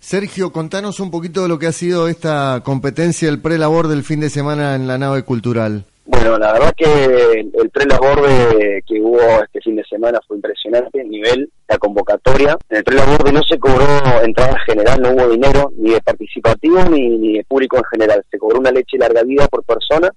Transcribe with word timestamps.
Sergio, 0.00 0.50
contanos 0.50 0.98
un 0.98 1.10
poquito 1.10 1.42
de 1.42 1.48
lo 1.48 1.58
que 1.58 1.66
ha 1.66 1.72
sido 1.72 2.08
esta 2.08 2.62
competencia, 2.64 3.28
el 3.28 3.42
pre-labor 3.42 3.86
del 3.86 4.02
fin 4.02 4.18
de 4.18 4.30
semana 4.30 4.74
en 4.74 4.88
la 4.88 4.96
nave 4.96 5.22
cultural. 5.24 5.84
Bueno, 6.06 6.38
la 6.38 6.54
verdad 6.54 6.72
que 6.74 7.46
el 7.52 7.70
pre-labor 7.70 8.26
que 8.86 9.00
hubo 9.00 9.20
este 9.44 9.60
fin 9.60 9.76
de 9.76 9.84
semana 9.84 10.18
fue 10.26 10.38
impresionante, 10.38 11.04
nivel, 11.04 11.50
la 11.68 11.76
convocatoria. 11.76 12.56
En 12.70 12.78
el 12.78 12.84
pre-labor 12.84 13.30
no 13.30 13.42
se 13.42 13.58
cobró 13.58 13.84
entrada 14.24 14.56
general, 14.66 15.02
no 15.02 15.10
hubo 15.10 15.28
dinero, 15.28 15.70
ni 15.76 15.90
de 15.90 16.00
participativo 16.00 16.82
ni, 16.86 17.34
de 17.34 17.44
público 17.44 17.76
en 17.76 17.84
general. 17.84 18.24
Se 18.30 18.38
cobró 18.38 18.58
una 18.58 18.72
leche 18.72 18.96
larga 18.96 19.22
vida 19.22 19.46
por 19.48 19.62
persona, 19.64 20.10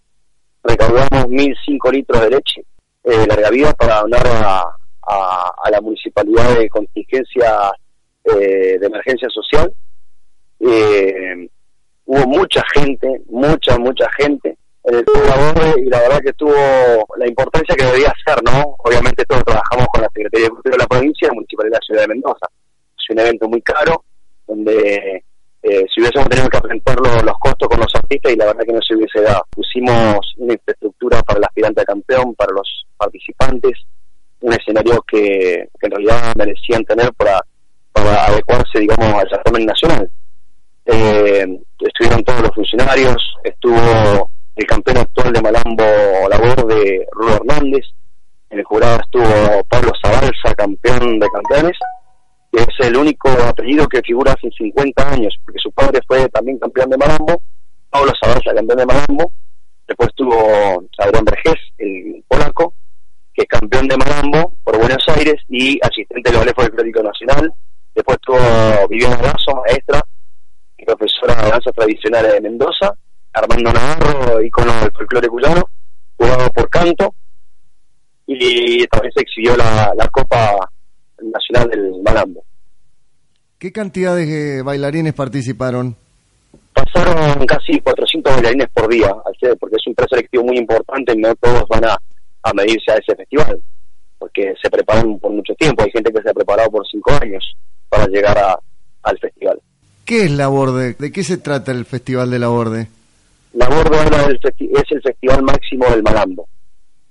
recaudamos 0.63 1.25
1.005 1.25 1.91
litros 1.91 2.21
de 2.21 2.29
leche 2.29 2.65
eh, 3.03 3.25
larga 3.27 3.49
vida 3.49 3.73
para 3.73 3.99
donar 3.99 4.25
a, 4.25 4.63
a 5.61 5.69
la 5.69 5.81
municipalidad 5.81 6.57
de 6.57 6.69
contingencia 6.69 7.73
eh, 8.23 8.77
de 8.79 8.85
emergencia 8.85 9.29
social. 9.29 9.71
Eh, 10.59 11.47
hubo 12.05 12.27
mucha 12.27 12.63
gente, 12.73 13.21
mucha, 13.27 13.77
mucha 13.77 14.07
gente 14.17 14.57
en 14.85 14.95
el 14.95 15.05
labor 15.27 15.79
y 15.79 15.89
la 15.89 15.99
verdad 16.01 16.19
que 16.19 16.33
tuvo 16.33 16.53
la 17.17 17.27
importancia 17.27 17.75
que 17.75 17.85
debía 17.85 18.13
ser, 18.25 18.43
¿no? 18.43 18.75
Obviamente 18.79 19.23
todos 19.25 19.43
trabajamos 19.43 19.87
con 19.87 20.01
la 20.01 20.09
Secretaría 20.13 20.45
de 20.45 20.51
Cultura 20.51 20.75
de 20.75 20.83
la 20.83 20.87
provincia 20.87 21.25
y 21.25 21.27
la 21.27 21.33
Municipalidad 21.33 21.71
de 21.71 21.77
la 21.77 21.85
Ciudad 21.85 22.01
de 22.01 22.07
Mendoza. 22.07 22.47
Es 22.97 23.09
un 23.09 23.19
evento 23.19 23.47
muy 23.47 23.61
caro, 23.61 24.03
donde 24.47 25.23
eh, 25.63 25.85
si 25.93 26.01
hubiésemos 26.01 26.27
tenido 26.27 26.49
que 26.49 26.57
enfrentar 26.57 26.97
los, 26.99 27.37
costos 27.39 27.69
con 27.69 27.79
los 27.79 27.95
artistas 27.95 28.33
y 28.33 28.35
la 28.35 28.45
verdad 28.47 28.65
que 28.65 28.73
no 28.73 28.81
se 28.81 28.95
hubiese 28.95 29.21
dado. 29.21 29.45
Pusimos 29.49 30.19
una 30.37 30.53
infraestructura 30.53 31.21
para 31.23 31.39
el 31.39 31.45
aspirante 31.45 31.85
campeón, 31.85 32.35
para 32.35 32.51
los 32.51 32.85
participantes, 32.97 33.79
un 34.41 34.51
escenario 34.51 35.01
que, 35.07 35.69
que 35.79 35.87
en 35.87 35.91
realidad 35.91 36.33
merecían 36.35 36.83
tener 36.83 37.13
para 37.13 37.41
para 37.93 38.25
adecuarse, 38.25 38.79
digamos, 38.79 39.13
al 39.13 39.29
certamen 39.29 39.65
nacional. 39.65 40.09
Eh, 40.85 41.45
estuvieron 41.79 42.23
todos 42.23 42.41
los 42.41 42.51
funcionarios, 42.55 43.15
estuvo 43.43 44.29
el 44.55 44.65
campeón 44.65 44.97
actual 44.97 45.31
de 45.31 45.41
Malambo 45.41 45.83
Labor 46.29 46.67
de 46.67 47.07
Rulo 47.11 47.35
Hernández, 47.35 47.85
en 48.49 48.59
el 48.59 48.65
jurado 48.65 48.99
estuvo 48.99 49.63
Pablo 49.69 49.91
Zabalza, 50.01 50.53
campeón 50.55 51.19
de 51.19 51.27
campeones, 51.29 51.77
que 52.51 52.61
es 52.61 52.87
el 52.87 52.97
único 52.97 53.29
apellido 53.29 53.87
que 53.87 54.01
figura 54.01 54.33
hace 54.33 54.49
50 54.55 55.09
años, 55.09 55.35
porque 55.43 55.59
su 55.59 55.71
padre 55.71 55.99
fue 56.07 56.27
también 56.29 56.59
campeón 56.59 56.89
de 56.89 56.97
Malambo, 56.97 57.41
Pablo 57.89 58.11
Zabalza, 58.21 58.53
campeón 58.53 58.77
de 58.77 58.85
Malambo, 58.85 59.31
después 59.87 60.09
estuvo 60.09 60.85
Adrián 60.99 61.25
Vergés, 61.25 61.59
el 61.77 62.23
polaco, 62.27 62.73
que 63.33 63.41
es 63.43 63.47
campeón 63.47 63.87
de 63.87 63.97
Malambo 63.97 64.53
por 64.63 64.77
Buenos 64.77 65.03
Aires 65.15 65.41
y 65.49 65.79
asistente 65.81 66.29
del 66.29 66.39
Ballet 66.39 66.55
Folclórico 66.55 67.01
Nacional, 67.01 67.51
Después 67.95 68.17
tuvo 68.21 68.39
Viviana 68.89 69.21
Lazo, 69.21 69.61
maestra 69.65 70.01
y 70.77 70.85
profesora 70.85 71.35
de 71.35 71.49
danzas 71.49 71.73
tradicionales 71.75 72.33
de 72.33 72.41
Mendoza. 72.41 72.93
Armando 73.33 73.73
Navarro, 73.73 74.41
icono 74.43 74.71
del 74.79 74.91
folclore 74.91 75.27
cuyano, 75.27 75.63
jugado 76.17 76.49
por 76.51 76.69
canto. 76.69 77.15
Y 78.27 78.85
también 78.87 79.11
se 79.15 79.21
exhibió 79.21 79.55
la, 79.57 80.07
Copa 80.11 80.69
Nacional 81.21 81.69
del 81.69 82.01
Malambo. 82.03 82.43
¿Qué 83.57 83.71
cantidad 83.71 84.15
de 84.15 84.61
bailarines 84.61 85.13
participaron? 85.13 85.95
Pasaron 86.73 87.45
casi 87.45 87.79
400 87.79 88.33
bailarines 88.35 88.69
por 88.73 88.87
día, 88.87 89.13
porque 89.59 89.75
es 89.77 89.87
un 89.87 89.95
preselectivo 89.95 90.43
muy 90.43 90.57
importante, 90.57 91.15
no 91.15 91.33
todos 91.35 91.63
van 91.69 91.85
a, 91.85 91.97
a 92.43 92.53
medirse 92.53 92.91
a 92.91 92.95
ese 92.95 93.15
festival, 93.15 93.61
porque 94.19 94.53
se 94.61 94.69
preparan 94.69 95.17
por 95.19 95.31
mucho 95.31 95.53
tiempo, 95.55 95.83
hay 95.83 95.91
gente 95.91 96.11
que 96.11 96.21
se 96.21 96.29
ha 96.29 96.33
preparado 96.33 96.69
por 96.71 96.85
cinco 96.87 97.11
años 97.21 97.55
para 97.93 98.07
llegar 98.07 98.35
a, 98.37 98.59
al 99.03 99.19
festival. 99.19 99.61
¿Qué 100.03 100.23
es 100.23 100.31
La 100.31 100.47
Borde? 100.47 100.95
¿De 100.97 101.11
qué 101.11 101.23
se 101.23 101.37
trata 101.37 101.71
el 101.71 101.85
Festival 101.85 102.31
de 102.31 102.39
La 102.39 102.47
Borde? 102.47 102.87
La 103.53 103.69
Borde 103.69 103.97
es 103.99 104.91
el 104.91 105.01
festival 105.01 105.43
máximo 105.43 105.85
del 105.89 106.01
Malambo, 106.01 106.47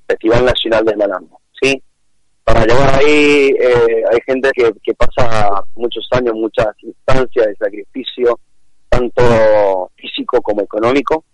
Festival 0.08 0.44
Nacional 0.44 0.84
del 0.84 0.96
Malambo, 0.96 1.40
¿sí? 1.60 1.80
Para 2.42 2.66
llegar 2.66 2.98
ahí 2.98 3.54
eh, 3.60 4.02
hay 4.10 4.18
gente 4.26 4.50
que, 4.52 4.72
que 4.82 4.92
pasa 4.94 5.62
muchos 5.76 6.04
años, 6.10 6.34
muchas 6.34 6.66
instancias 6.82 7.46
de 7.46 7.56
sacrificio, 7.56 8.40
tanto 8.88 9.90
físico 9.94 10.42
como 10.42 10.62
económico, 10.62 11.24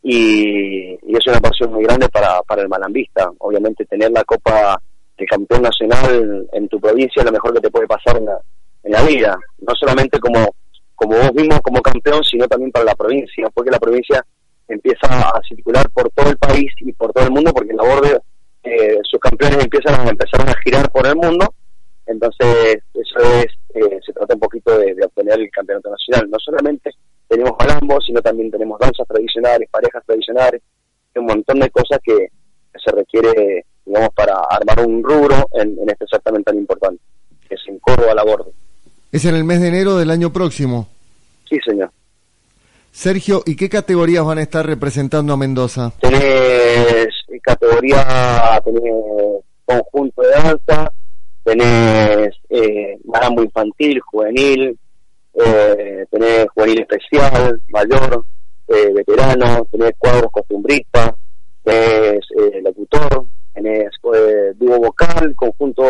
y, 0.00 0.92
y, 0.92 1.16
es 1.16 1.26
una 1.26 1.40
pasión 1.40 1.72
muy 1.72 1.82
grande 1.82 2.08
para, 2.08 2.40
para 2.42 2.62
el 2.62 2.68
malambista. 2.68 3.28
Obviamente 3.38 3.84
tener 3.86 4.12
la 4.12 4.22
Copa 4.22 4.80
de 5.18 5.26
Campeón 5.26 5.62
Nacional 5.62 6.46
en 6.52 6.68
tu 6.68 6.78
provincia 6.78 7.20
es 7.20 7.24
lo 7.24 7.32
mejor 7.32 7.54
que 7.54 7.60
te 7.60 7.70
puede 7.70 7.88
pasar 7.88 8.16
en 8.16 8.26
la, 8.26 8.40
en 8.86 8.92
la 8.92 9.02
vida, 9.02 9.36
no 9.58 9.74
solamente 9.74 10.20
como, 10.20 10.54
como 10.94 11.16
vos 11.16 11.34
mismo 11.34 11.60
como 11.60 11.82
campeón, 11.82 12.22
sino 12.22 12.46
también 12.46 12.70
para 12.70 12.84
la 12.84 12.94
provincia, 12.94 13.48
porque 13.52 13.70
la 13.70 13.80
provincia 13.80 14.24
empieza 14.68 15.08
a 15.08 15.40
circular 15.48 15.90
por 15.90 16.08
todo 16.10 16.30
el 16.30 16.38
país 16.38 16.72
y 16.80 16.92
por 16.92 17.12
todo 17.12 17.24
el 17.24 17.32
mundo, 17.32 17.52
porque 17.52 17.72
en 17.72 17.76
la 17.76 17.82
borde 17.82 18.18
eh, 18.62 18.98
sus 19.02 19.18
campeones 19.18 19.64
empiezan 19.64 20.06
a 20.06 20.08
empezar 20.08 20.48
a 20.48 20.54
girar 20.62 20.90
por 20.90 21.04
el 21.06 21.16
mundo, 21.16 21.52
entonces 22.06 22.78
eso 22.94 23.18
es, 23.18 23.46
eh, 23.74 23.98
se 24.06 24.12
trata 24.12 24.34
un 24.34 24.40
poquito 24.40 24.78
de, 24.78 24.94
obtener 25.04 25.40
el 25.40 25.50
campeonato 25.50 25.90
nacional. 25.90 26.30
No 26.30 26.38
solamente 26.38 26.90
tenemos 27.26 27.52
malambo, 27.58 28.00
sino 28.00 28.22
también 28.22 28.52
tenemos 28.52 28.78
danzas 28.78 29.06
tradicionales, 29.08 29.68
parejas 29.68 30.04
tradicionales, 30.06 30.62
un 31.16 31.26
montón 31.26 31.58
de 31.58 31.70
cosas 31.70 31.98
que, 32.04 32.28
se 32.84 32.92
requiere, 32.92 33.64
digamos, 33.86 34.10
para 34.14 34.34
armar 34.50 34.86
un 34.86 35.02
rubro 35.02 35.48
en, 35.54 35.78
en 35.78 35.88
este 35.88 36.04
certamen 36.10 36.44
tan 36.44 36.58
importante, 36.58 37.02
que 37.48 37.54
es 37.54 37.60
en 37.68 37.78
Córdoba 37.78 38.14
la 38.14 38.22
borde. 38.22 38.52
Es 39.12 39.24
en 39.24 39.34
el 39.34 39.44
mes 39.44 39.60
de 39.60 39.68
enero 39.68 39.96
del 39.96 40.10
año 40.10 40.32
próximo. 40.32 40.88
Sí, 41.48 41.58
señor. 41.64 41.90
Sergio, 42.90 43.42
¿y 43.44 43.56
qué 43.56 43.68
categorías 43.68 44.24
van 44.24 44.38
a 44.38 44.42
estar 44.42 44.64
representando 44.64 45.32
a 45.32 45.36
Mendoza? 45.36 45.92
Tenés 46.00 47.08
categoría, 47.46 48.60
tenés 48.64 49.44
conjunto 49.64 50.22
de 50.22 50.30
danza, 50.30 50.92
tenés 51.44 52.34
eh, 52.50 52.98
marambo 53.04 53.42
infantil, 53.42 54.00
juvenil, 54.00 54.76
eh, 55.34 56.04
tenés 56.10 56.46
juvenil 56.54 56.80
especial, 56.80 57.60
mayor, 57.68 58.24
eh, 58.68 58.92
veterano, 58.92 59.66
tenés 59.70 59.92
cuadros 59.96 60.30
costumbristas, 60.32 61.12
tenés 61.62 62.24
eh, 62.36 62.60
locutor, 62.62 63.26
tenés 63.54 63.90
eh, 64.14 64.52
dúo 64.56 64.78
vocal, 64.78 65.34
conjunto 65.36 65.84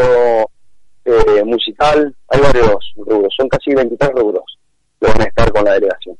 eh, 1.19 1.45
musical, 1.45 2.15
hay 2.29 2.41
varios 2.41 2.95
rubros, 2.97 3.35
son 3.37 3.49
casi 3.49 3.75
23 3.75 4.11
rubros 4.15 4.45
que 5.01 5.07
van 5.07 5.21
a 5.21 5.25
estar 5.25 5.53
con 5.53 5.65
la 5.65 5.75
delegación. 5.75 6.17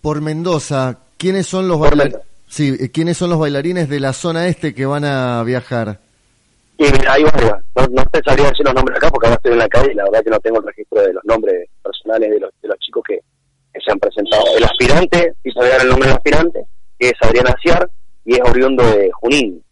Por 0.00 0.20
Mendoza, 0.20 0.98
¿quiénes 1.16 1.46
son 1.46 1.68
los 1.68 1.80
bailarines? 1.80 2.20
Sí, 2.48 2.76
eh, 2.78 2.90
¿quiénes 2.90 3.16
son 3.16 3.30
los 3.30 3.38
bailarines 3.38 3.88
de 3.88 4.00
la 4.00 4.12
zona 4.12 4.46
este 4.46 4.74
que 4.74 4.86
van 4.86 5.04
a 5.04 5.42
viajar? 5.42 6.00
Y 6.78 6.84
hay 6.84 7.24
varios, 7.24 7.52
no, 7.90 8.04
te 8.12 8.22
sabría 8.22 8.48
decir 8.48 8.64
los 8.64 8.74
nombres 8.74 8.98
acá 8.98 9.08
porque 9.08 9.26
ahora 9.26 9.36
estoy 9.36 9.52
en 9.52 9.58
la 9.58 9.68
calle 9.68 9.92
y 9.92 9.94
la 9.94 10.04
verdad 10.04 10.22
que 10.22 10.30
no 10.30 10.40
tengo 10.40 10.58
el 10.58 10.66
registro 10.66 11.02
de 11.02 11.12
los 11.14 11.24
nombres 11.24 11.68
personales 11.82 12.30
de 12.30 12.40
los, 12.40 12.50
de 12.62 12.68
los 12.68 12.78
chicos 12.78 13.02
que, 13.08 13.20
se 13.84 13.92
han 13.92 13.98
presentado. 13.98 14.44
El 14.56 14.64
aspirante, 14.64 15.34
si 15.42 15.50
dar 15.52 15.82
el 15.82 15.88
nombre 15.88 16.08
del 16.08 16.16
aspirante, 16.16 16.64
que 16.98 17.08
es 17.08 17.14
Adrián 17.20 17.46
Aciar 17.48 17.90
y 18.24 18.34
es 18.34 18.40
oriundo 18.40 18.82
de 18.84 19.10
Junín, 19.20 19.62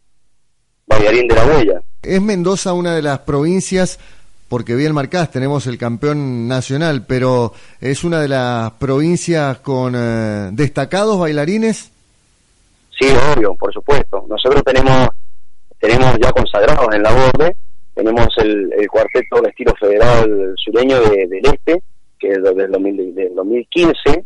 bailarín 0.87 1.27
de 1.27 1.35
la 1.35 1.47
huella. 1.47 1.83
¿Es 2.03 2.21
Mendoza 2.21 2.75
una 2.75 2.95
de 2.95 3.03
las 3.03 3.21
provincias 3.21 3.99
porque 4.55 4.77
bien 4.77 4.95
marcás, 4.95 5.33
tenemos 5.33 5.67
el 5.67 5.77
campeón 5.77 6.47
nacional, 6.47 7.05
pero 7.09 7.53
¿es 7.81 8.05
una 8.05 8.21
de 8.21 8.29
las 8.29 8.71
provincias 8.75 9.59
con 9.59 9.95
eh, 9.97 10.51
destacados 10.53 11.19
bailarines? 11.19 11.91
Sí, 12.97 13.09
obvio, 13.35 13.57
por 13.57 13.73
supuesto. 13.73 14.25
Nosotros 14.29 14.63
tenemos 14.63 15.09
tenemos 15.81 16.17
ya 16.23 16.31
consagrados 16.31 16.87
en 16.95 17.03
la 17.03 17.11
borde, 17.11 17.57
tenemos 17.95 18.29
el, 18.37 18.71
cuarteto 18.89 19.41
de 19.43 19.49
estilo 19.49 19.75
federal 19.75 20.55
sureño 20.55 21.01
del 21.01 21.47
Este, 21.47 21.83
que 22.21 22.29
es 22.29 22.41
del, 22.41 22.71
2015, 23.35 24.25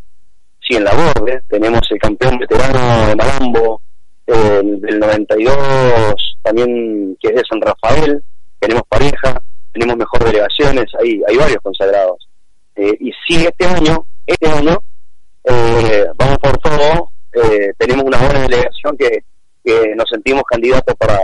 sí, 0.61 0.77
en 0.77 0.85
la 0.85 0.93
borde, 0.93 1.41
tenemos 1.49 1.81
el 1.91 1.99
campeón 1.99 2.37
veterano 2.37 3.07
de 3.07 3.17
Malambo 3.17 3.81
del 4.27 4.99
92, 4.99 6.37
también 6.43 7.17
que 7.19 7.29
es 7.29 7.35
de 7.35 7.43
San 7.49 7.63
Rafael, 7.63 8.23
tenemos 8.61 8.83
pareja, 8.91 9.41
tenemos 9.79 9.97
mejor 9.97 10.25
delegaciones, 10.25 10.87
hay, 11.01 11.21
hay 11.29 11.37
varios 11.37 11.59
consagrados. 11.63 12.29
Eh, 12.75 12.97
y 13.01 13.13
si 13.27 13.47
este 13.47 13.65
año, 13.65 14.05
este 14.27 14.49
año, 14.49 14.79
eh, 15.45 16.07
vamos 16.17 16.39
por 16.39 16.59
todo, 16.59 17.11
eh, 17.33 17.73
tenemos 17.79 18.05
una 18.05 18.19
buena 18.19 18.41
delegación 18.43 18.97
que, 18.97 19.25
que 19.65 19.95
nos 19.97 20.09
sentimos 20.11 20.43
candidatos 20.51 20.95
para, 20.97 21.19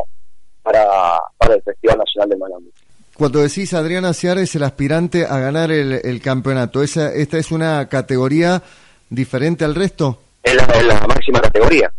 para, 0.63 1.19
para 1.37 1.55
el 1.55 1.63
Festival 1.63 1.99
Nacional 1.99 2.29
de 2.29 2.37
Malambo. 2.37 2.71
Cuando 3.17 3.41
decís 3.41 3.73
Adriana 3.75 4.13
Ciar 4.13 4.39
es 4.39 4.55
el 4.57 4.65
aspirante 4.65 5.25
a 5.25 5.39
ganar 5.39 5.71
el, 5.71 6.01
el 6.05 6.21
campeonato, 6.21 6.83
¿Esa, 6.83 7.13
¿esta 7.13 7.39
es 7.39 7.53
una 7.53 7.89
categoría 7.89 8.63
diferente 9.09 9.65
al 9.65 9.75
resto? 9.75 10.21
Es 10.43 10.55
la, 10.55 10.65
es 10.65 10.85
la 10.85 11.01
máxima 11.07 11.41
categoría. 11.41 11.93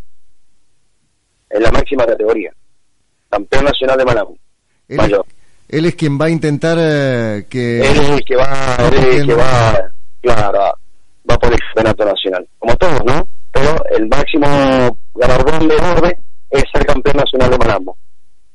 Es 1.49 1.61
la 1.61 1.71
máxima 1.71 2.05
categoría. 2.05 2.51
Campeón 3.29 3.65
nacional 3.65 3.97
de 3.97 4.05
Malambo. 4.05 4.37
Es, 4.87 4.97
él 5.67 5.85
es 5.85 5.95
quien 5.95 6.19
va 6.19 6.25
a 6.25 6.29
intentar 6.29 6.77
eh, 6.79 7.45
que... 7.49 7.79
Él 7.79 7.97
es 7.97 8.09
el 8.09 8.25
que 8.25 8.35
va, 8.35 8.75
él 8.79 8.93
es 8.93 9.15
el 9.15 9.27
que 9.27 9.33
va, 9.33 9.91
claro, 10.21 10.59
va 11.29 11.37
por 11.37 11.51
el 11.51 11.59
campeonato 11.59 12.05
nacional. 12.05 12.47
Como 12.59 12.75
todos, 12.75 13.05
¿no? 13.05 13.27
Pero 13.51 13.85
el 13.91 14.07
máximo 14.07 14.97
galardón 15.15 15.67
de 15.67 15.75
borde 15.75 16.17
es 16.51 16.63
ser 16.71 16.85
campeón 16.85 17.17
nacional 17.17 17.51
de 17.51 17.57
Malambo. 17.57 17.97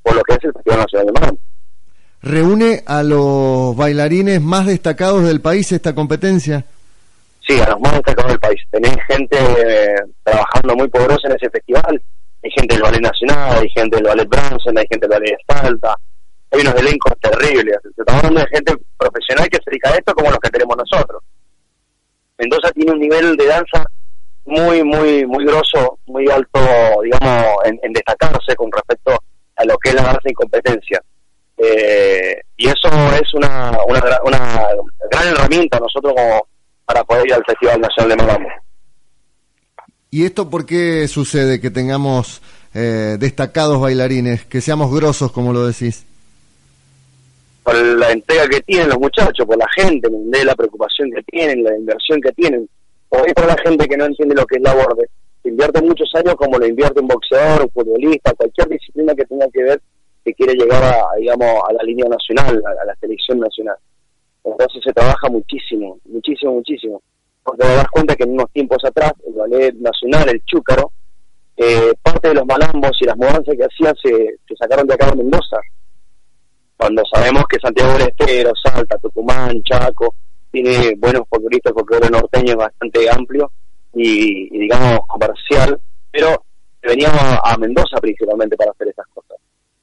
Por 0.03 0.15
lo 0.15 0.23
que 0.23 0.35
es 0.35 0.45
el 0.45 0.53
Festival 0.53 0.79
Nacional 0.79 1.07
de 1.07 1.13
Malambo. 1.13 1.41
¿Reúne 2.23 2.83
a 2.87 3.03
los 3.03 3.75
bailarines 3.77 4.41
más 4.43 4.67
destacados 4.67 5.25
del 5.25 5.41
país 5.41 5.73
esta 5.73 5.95
competencia? 5.95 6.65
Sí, 7.47 7.59
a 7.61 7.71
los 7.71 7.81
más 7.81 7.95
destacados 7.95 8.33
del 8.33 8.41
país. 8.41 8.61
Tenés 8.71 8.97
gente 9.09 9.37
eh, 9.39 9.97
trabajando 10.23 10.77
muy 10.77 10.89
poderosa 10.89 11.29
en 11.29 11.37
ese 11.37 11.51
festival. 11.51 12.03
Hay 12.43 12.51
gente 12.51 12.75
del 12.75 12.83
Ballet 12.83 13.01
Nacional, 13.01 13.59
hay 13.59 13.69
gente 13.71 13.97
del 13.97 14.07
Ballet 14.07 14.29
Bronson, 14.29 14.79
hay 14.79 14.87
gente 14.91 15.09
del 15.09 15.19
Ballet 15.19 15.31
de 15.31 15.55
Salta. 15.55 15.97
Hay 16.51 16.61
unos 16.61 16.75
elencos 16.75 17.13
terribles. 17.21 17.77
Estamos 17.97 18.25
hablando 18.25 18.41
de 18.41 18.57
gente 18.57 18.75
profesional 18.97 19.49
que 19.49 19.59
se 19.59 19.71
dedica 19.71 19.91
a 19.91 19.97
esto 19.97 20.15
como 20.15 20.31
los 20.31 20.39
que 20.41 20.51
tenemos 20.51 20.77
nosotros. 20.77 21.23
Mendoza 22.39 22.73
tiene 22.73 22.93
un 22.93 22.99
nivel 22.99 23.37
de 23.37 23.47
danza 23.47 23.85
muy, 24.47 24.83
muy, 24.83 25.27
muy 25.27 25.45
grosso, 25.45 25.99
muy 26.07 26.29
alto, 26.29 26.61
digamos, 27.05 27.57
en, 27.65 27.93
destacarse 27.93 28.57
con 28.57 28.71
respecto 28.73 29.17
a 29.57 29.65
lo 29.65 29.77
que 29.79 29.91
es 29.91 29.95
la 29.95 30.03
danza 30.03 30.23
en 30.25 30.35
competencia. 30.35 31.03
Eh, 31.57 32.41
y 32.57 32.67
eso 32.67 32.89
es 32.89 33.35
una, 33.35 33.77
una, 33.87 34.19
una, 34.25 34.67
gran 35.11 35.29
herramienta 35.29 35.79
nosotros 35.79 36.15
como 36.17 36.47
para 36.87 37.05
poder 37.05 37.27
ir 37.27 37.35
al 37.35 37.45
Festival 37.45 37.81
Nacional 37.81 38.17
de 38.17 38.25
Malambo. 38.25 38.49
¿Y 40.11 40.25
esto 40.25 40.49
por 40.51 40.67
qué 40.67 41.07
sucede 41.07 41.61
que 41.61 41.71
tengamos 41.71 42.43
eh, 42.75 43.17
destacados 43.21 43.81
bailarines, 43.81 44.47
que 44.47 44.61
seamos 44.61 44.93
grosos, 44.93 45.31
como 45.31 45.53
lo 45.53 45.67
decís? 45.67 46.07
Por 47.71 47.99
la 47.99 48.11
entrega 48.11 48.49
que 48.49 48.61
tienen 48.63 48.89
los 48.89 48.99
muchachos, 48.99 49.47
por 49.47 49.57
la 49.57 49.69
gente, 49.77 50.09
la 50.45 50.55
preocupación 50.55 51.11
que 51.13 51.23
tienen, 51.23 51.63
la 51.63 51.77
inversión 51.77 52.21
que 52.21 52.33
tienen. 52.33 52.69
O 53.11 53.25
es 53.25 53.33
por 53.33 53.47
la 53.47 53.57
gente 53.65 53.87
que 53.87 53.97
no 53.97 54.07
entiende 54.07 54.35
lo 54.35 54.45
que 54.47 54.57
es 54.57 54.63
la 54.63 54.75
borde. 54.75 55.09
Invierte 55.45 55.81
muchos 55.81 56.11
años 56.15 56.35
como 56.35 56.59
lo 56.59 56.67
invierte 56.67 57.01
un 57.01 57.09
boxeador, 57.09 57.63
un 57.63 57.71
futbolista, 57.71 58.35
cualquier 58.35 58.69
disciplina 58.69 59.15
que 59.15 59.25
tenga 59.25 59.47
que 59.53 59.63
ver 59.63 59.81
que 60.25 60.35
quiere 60.35 60.55
llegar 60.55 60.83
a, 60.83 61.17
digamos, 61.19 61.63
a 61.69 61.73
la 61.73 61.83
línea 61.83 62.07
nacional, 62.09 62.61
a, 62.67 62.85
la 62.85 62.95
selección 62.97 63.41
nacional. 63.41 63.77
Entonces 64.45 64.83
se 64.85 64.93
trabaja 64.93 65.29
muchísimo, 65.29 65.99
muchísimo, 66.05 66.53
muchísimo. 66.53 67.03
Porque 67.43 67.63
te 67.63 67.69
das 67.69 67.89
cuenta 67.91 68.17
que 68.17 68.25
en 68.25 68.33
unos 68.33 68.51
tiempos 68.53 68.85
atrás, 68.85 69.13
el 69.27 69.35
ballet 69.35 69.75
nacional, 69.77 70.29
el 70.29 70.43
chúcaro, 70.45 70.93
eh, 71.57 71.93
parte 72.03 72.29
de 72.29 72.35
los 72.35 72.47
malambos 72.47 72.97
y 73.01 73.05
las 73.05 73.17
mudanzas 73.17 73.55
que 73.55 73.65
hacían 73.65 73.95
se, 74.03 74.57
sacaron 74.59 74.87
de 74.87 74.95
acá 74.95 75.11
de 75.11 75.17
Mendoza. 75.17 75.59
Cuando 76.81 77.03
sabemos 77.13 77.45
que 77.47 77.59
Santiago 77.61 77.93
del 77.93 78.09
Estero, 78.09 78.53
Salta, 78.65 78.97
Tucumán, 78.97 79.63
Chaco, 79.65 80.15
tiene 80.51 80.95
buenos 80.97 81.25
folcloristas, 81.29 81.75
folclore 81.75 82.09
norteño 82.09 82.57
bastante 82.57 83.07
amplio 83.11 83.53
y, 83.93 84.49
y 84.51 84.61
digamos 84.61 85.01
comercial, 85.07 85.79
pero 86.11 86.43
veníamos 86.81 87.21
a 87.45 87.59
Mendoza 87.59 87.99
principalmente 88.01 88.57
para 88.57 88.71
hacer 88.71 88.89
estas 88.89 89.07
cosas. 89.09 89.37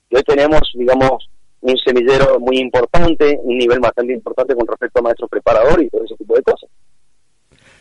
Y 0.09 0.15
hoy 0.15 0.23
tenemos, 0.23 0.59
digamos, 0.73 1.29
un 1.61 1.77
semillero 1.85 2.39
muy 2.39 2.57
importante, 2.57 3.37
un 3.43 3.59
nivel 3.59 3.79
bastante 3.79 4.13
importante 4.13 4.55
con 4.55 4.65
respecto 4.65 4.99
a 4.99 5.03
maestros 5.03 5.29
preparadores 5.29 5.85
y 5.85 5.89
todo 5.91 6.03
ese 6.03 6.15
tipo 6.15 6.35
de 6.35 6.41
cosas. 6.41 6.67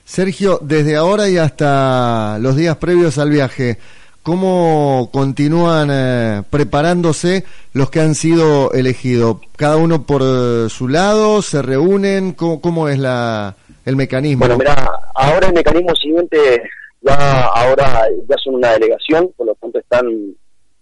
Sergio, 0.04 0.58
desde 0.60 0.94
ahora 0.94 1.26
y 1.30 1.38
hasta 1.38 2.38
los 2.38 2.54
días 2.54 2.76
previos 2.76 3.16
al 3.16 3.30
viaje, 3.30 3.78
¿cómo 4.26 5.08
continúan 5.12 5.88
eh, 5.93 6.43
preparándose 6.50 7.44
los 7.73 7.90
que 7.90 8.00
han 8.00 8.17
sido 8.17 8.73
elegidos? 8.73 9.37
¿Cada 9.56 9.76
uno 9.76 10.05
por 10.05 10.23
eh, 10.23 10.69
su 10.69 10.88
lado? 10.88 11.43
¿Se 11.43 11.62
reúnen? 11.62 12.32
¿Cómo, 12.32 12.88
es 12.88 12.99
la, 12.99 13.55
el 13.84 13.94
mecanismo? 13.94 14.40
Bueno, 14.40 14.58
mira, 14.58 14.75
ahora 15.14 15.46
el 15.46 15.55
mecanismo 15.55 15.94
siguiente, 15.94 16.61
ya 17.02 17.44
ahora 17.44 18.08
ya 18.28 18.34
son 18.43 18.56
una 18.56 18.73
delegación, 18.73 19.31
por 19.37 19.46
lo 19.46 19.55
tanto 19.55 19.78
están 19.78 20.34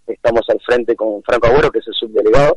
estamos 0.06 0.40
al 0.48 0.60
frente 0.60 0.96
con 0.96 1.22
Franco 1.22 1.48
Agüero, 1.48 1.70
que 1.70 1.80
es 1.80 1.88
el 1.88 1.94
subdelegado. 1.94 2.56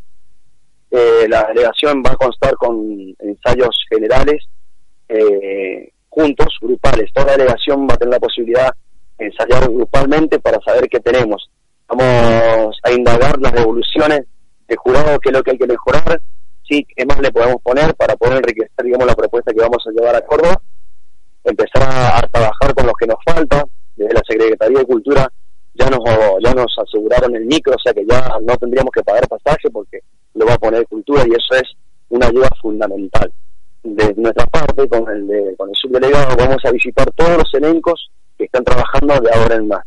Eh, 0.89 1.27
la 1.27 1.47
delegación 1.47 2.01
va 2.01 2.11
a 2.11 2.15
constar 2.15 2.55
con 2.55 3.13
ensayos 3.19 3.77
generales 3.89 4.41
eh, 5.09 5.91
juntos, 6.07 6.47
grupales. 6.61 7.11
Toda 7.13 7.33
delegación 7.33 7.85
va 7.89 7.95
a 7.95 7.97
tener 7.97 8.13
la 8.13 8.19
posibilidad 8.21 8.73
ensayar 9.17 9.69
grupalmente 9.69 10.39
para 10.39 10.59
saber 10.61 10.87
qué 10.89 10.99
tenemos. 10.99 11.49
Vamos 11.87 12.77
a 12.83 12.91
indagar 12.91 13.39
las 13.39 13.53
evoluciones 13.53 14.21
de 14.67 14.75
jurado, 14.75 15.19
qué 15.19 15.29
es 15.29 15.35
lo 15.35 15.43
que 15.43 15.51
hay 15.51 15.57
que 15.57 15.67
mejorar, 15.67 16.21
sí, 16.67 16.85
qué 16.95 17.05
más 17.05 17.19
le 17.21 17.31
podemos 17.31 17.61
poner 17.61 17.95
para 17.95 18.15
poder 18.15 18.37
enriquecer, 18.37 18.83
digamos, 18.83 19.07
la 19.07 19.15
propuesta 19.15 19.53
que 19.53 19.61
vamos 19.61 19.83
a 19.87 19.91
llevar 19.91 20.15
a 20.15 20.21
Córdoba. 20.21 20.61
Empezar 21.43 21.83
a, 21.83 22.27
trabajar 22.27 22.73
con 22.75 22.87
los 22.87 22.95
que 22.99 23.07
nos 23.07 23.17
falta, 23.25 23.63
desde 23.95 24.13
la 24.13 24.21
Secretaría 24.27 24.79
de 24.79 24.85
Cultura 24.85 25.31
ya 25.73 25.89
nos 25.89 25.99
ya 26.43 26.53
nos 26.53 26.75
aseguraron 26.79 27.35
el 27.35 27.45
micro, 27.45 27.75
o 27.75 27.79
sea 27.79 27.93
que 27.93 28.03
ya 28.05 28.35
no 28.41 28.57
tendríamos 28.57 28.91
que 28.91 29.03
pagar 29.03 29.27
pasaje 29.27 29.69
porque 29.71 29.99
lo 30.33 30.45
va 30.45 30.55
a 30.55 30.57
poner 30.57 30.85
cultura 30.87 31.23
y 31.27 31.31
eso 31.31 31.53
es 31.53 31.71
una 32.09 32.27
ayuda 32.27 32.49
fundamental. 32.61 33.31
De 33.83 34.13
nuestra 34.17 34.45
parte, 34.47 34.89
con 34.89 35.07
el, 35.09 35.27
de, 35.27 35.55
con 35.55 35.69
el 35.69 35.75
subdelegado, 35.75 36.35
vamos 36.35 36.57
a 36.65 36.71
visitar 36.71 37.09
todos 37.15 37.37
los 37.37 37.53
elencos 37.53 38.09
están 38.57 38.63
trabajando 38.63 39.19
de 39.21 39.29
ahora 39.33 39.55
en 39.55 39.67
más. 39.67 39.83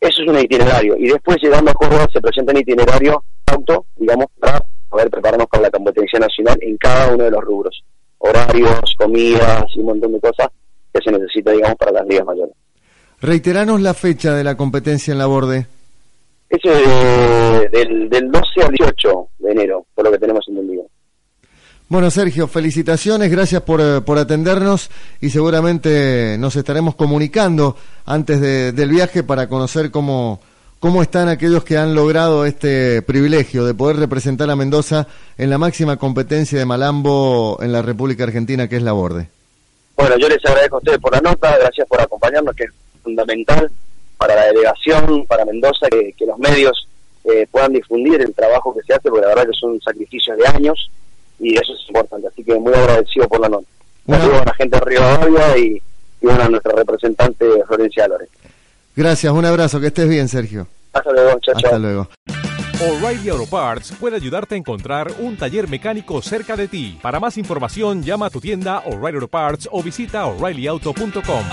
Eso 0.00 0.22
es 0.22 0.28
un 0.28 0.38
itinerario. 0.38 0.96
Y 0.96 1.08
después, 1.08 1.38
llegando 1.42 1.70
a 1.70 1.74
Córdoba, 1.74 2.06
se 2.12 2.20
presenta 2.20 2.52
un 2.52 2.58
itinerario 2.58 3.22
auto, 3.46 3.86
digamos, 3.96 4.26
para 4.38 4.62
poder 4.88 5.10
prepararnos 5.10 5.48
para 5.48 5.64
la 5.64 5.70
competencia 5.70 6.18
nacional 6.18 6.56
en 6.60 6.76
cada 6.76 7.12
uno 7.12 7.24
de 7.24 7.30
los 7.30 7.42
rubros. 7.42 7.82
Horarios, 8.18 8.94
comidas 8.96 9.64
y 9.74 9.80
un 9.80 9.86
montón 9.86 10.12
de 10.12 10.20
cosas 10.20 10.48
que 10.92 11.00
se 11.02 11.10
necesita, 11.10 11.52
digamos, 11.52 11.76
para 11.76 11.92
las 11.92 12.06
ligas 12.06 12.26
mayores. 12.26 12.54
Reiteranos 13.20 13.80
la 13.80 13.94
fecha 13.94 14.34
de 14.34 14.44
la 14.44 14.56
competencia 14.56 15.12
en 15.12 15.18
la 15.18 15.26
borde. 15.26 15.66
Es 16.48 16.60
eh, 16.64 17.68
del, 17.70 18.08
del 18.08 18.30
12 18.30 18.62
al 18.62 18.72
18 18.72 19.28
de 19.40 19.50
enero, 19.50 19.86
por 19.94 20.04
lo 20.04 20.12
que 20.12 20.18
tenemos 20.18 20.46
entendido. 20.48 20.86
Bueno, 21.90 22.10
Sergio, 22.10 22.46
felicitaciones, 22.48 23.30
gracias 23.30 23.62
por, 23.62 23.80
eh, 23.80 24.02
por 24.02 24.18
atendernos 24.18 24.90
y 25.22 25.30
seguramente 25.30 26.36
nos 26.38 26.54
estaremos 26.54 26.94
comunicando 26.94 27.76
antes 28.04 28.42
de, 28.42 28.72
del 28.72 28.90
viaje 28.90 29.22
para 29.22 29.48
conocer 29.48 29.90
cómo, 29.90 30.38
cómo 30.80 31.00
están 31.00 31.28
aquellos 31.28 31.64
que 31.64 31.78
han 31.78 31.94
logrado 31.94 32.44
este 32.44 33.00
privilegio 33.00 33.64
de 33.64 33.72
poder 33.72 33.96
representar 33.96 34.50
a 34.50 34.56
Mendoza 34.56 35.06
en 35.38 35.48
la 35.48 35.56
máxima 35.56 35.96
competencia 35.96 36.58
de 36.58 36.66
Malambo 36.66 37.56
en 37.62 37.72
la 37.72 37.80
República 37.80 38.24
Argentina, 38.24 38.68
que 38.68 38.76
es 38.76 38.82
la 38.82 38.92
Borde. 38.92 39.30
Bueno, 39.96 40.18
yo 40.18 40.28
les 40.28 40.44
agradezco 40.44 40.76
a 40.76 40.80
ustedes 40.80 40.98
por 40.98 41.14
la 41.14 41.22
nota, 41.22 41.56
gracias 41.56 41.88
por 41.88 42.02
acompañarnos, 42.02 42.54
que 42.54 42.66
fundamental 43.02 43.70
para 44.18 44.34
la 44.34 44.44
delegación, 44.44 45.24
para 45.26 45.46
Mendoza, 45.46 45.88
que, 45.90 46.12
que 46.12 46.26
los 46.26 46.38
medios 46.38 46.86
eh, 47.24 47.46
puedan 47.50 47.72
difundir 47.72 48.20
el 48.20 48.34
trabajo 48.34 48.74
que 48.74 48.82
se 48.82 48.92
hace, 48.92 49.08
porque 49.08 49.22
la 49.22 49.28
verdad 49.28 49.46
que 49.46 49.58
son 49.58 49.80
sacrificios 49.80 50.36
de 50.36 50.46
años 50.48 50.90
y 51.38 51.54
eso 51.54 51.72
es 51.74 51.88
importante. 51.88 52.28
Así 52.28 52.44
que 52.44 52.54
muy 52.54 52.72
agradecido 52.74 53.28
por 53.28 53.40
la 53.40 53.48
nota. 53.48 53.66
Saludos 54.06 54.42
a 54.42 54.44
la 54.46 54.54
gente 54.54 54.78
de 54.78 54.84
Rivadavia 54.84 55.58
y, 55.58 55.62
y 55.66 55.82
bueno, 56.22 56.42
a 56.42 56.48
nuestra 56.48 56.72
representante 56.72 57.46
Florencia 57.66 58.04
Álvarez. 58.04 58.28
Gracias, 58.96 59.32
un 59.32 59.44
abrazo, 59.44 59.80
que 59.80 59.88
estés 59.88 60.08
bien, 60.08 60.28
Sergio. 60.28 60.66
Hasta 60.92 61.12
luego, 61.12 61.38
chao, 61.40 61.54
Hasta 61.56 61.70
chao. 61.70 61.78
luego. 61.78 62.08
O'Reilly 62.80 63.28
Auto 63.30 63.46
Parts 63.50 63.92
puede 63.98 64.16
ayudarte 64.16 64.54
a 64.54 64.58
encontrar 64.58 65.12
un 65.18 65.36
taller 65.36 65.68
mecánico 65.68 66.22
cerca 66.22 66.56
de 66.56 66.68
ti. 66.68 66.98
Para 67.02 67.18
más 67.18 67.36
información, 67.36 68.02
llama 68.02 68.26
a 68.26 68.30
tu 68.30 68.40
tienda 68.40 68.82
O'Reilly 68.86 69.16
Auto 69.16 69.28
Parts 69.28 69.68
o 69.72 69.82
visita 69.82 70.26
oreillyauto.com. 70.26 71.44